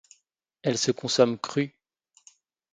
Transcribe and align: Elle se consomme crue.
Elle 0.63 0.79
se 0.79 0.89
consomme 0.89 1.37
crue. 1.37 1.75